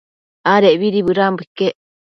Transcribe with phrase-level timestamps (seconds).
[0.53, 1.75] Adecbidi bëdanbo iquec